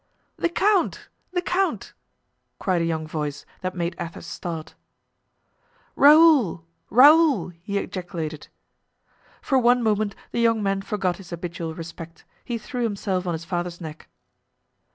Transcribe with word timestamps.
"The 0.37 0.49
count! 0.49 1.09
the 1.31 1.43
count!" 1.43 1.93
cried 2.57 2.81
a 2.81 2.85
young 2.85 3.05
voice 3.05 3.45
that 3.61 3.75
made 3.75 3.95
Athos 3.99 4.25
start. 4.25 4.73
"Raoul! 5.95 6.65
Raoul!" 6.89 7.49
he 7.49 7.77
ejaculated. 7.77 8.47
For 9.43 9.59
one 9.59 9.83
moment 9.83 10.15
the 10.31 10.41
young 10.41 10.63
man 10.63 10.81
forgot 10.81 11.17
his 11.17 11.29
habitual 11.29 11.75
respect—he 11.75 12.57
threw 12.57 12.81
himself 12.83 13.27
on 13.27 13.33
his 13.33 13.45
father's 13.45 13.79
neck. 13.79 14.07